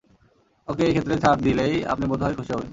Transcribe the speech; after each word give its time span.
ওকে 0.67 0.83
এইক্ষেত্রে 0.85 1.15
ছাড় 1.23 1.39
দিলেই 1.41 1.75
আপনি 1.91 2.05
বোধ 2.07 2.21
হয় 2.23 2.35
খুশি 2.37 2.51
হবেন। 2.53 2.69